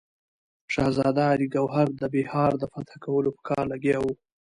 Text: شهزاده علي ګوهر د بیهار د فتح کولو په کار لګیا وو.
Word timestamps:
شهزاده 0.73 1.23
علي 1.31 1.47
ګوهر 1.55 1.87
د 2.01 2.03
بیهار 2.13 2.51
د 2.57 2.63
فتح 2.73 2.95
کولو 3.05 3.29
په 3.35 3.41
کار 3.49 3.63
لګیا 3.73 3.97
وو. 4.01 4.13